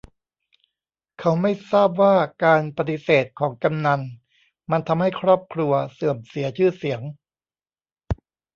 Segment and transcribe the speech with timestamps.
[1.19, 4.01] เขาไม่ทราบว่าการปฏิเสธของกำนัล
[4.71, 7.01] มันทำให้ครอบครัวเสื่อมเสียชื่อเสียง